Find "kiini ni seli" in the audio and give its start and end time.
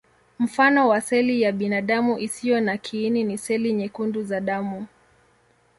2.77-3.73